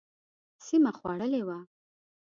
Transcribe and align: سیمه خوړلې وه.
سیمه 0.65 0.91
خوړلې 0.97 1.41
وه. 1.47 1.57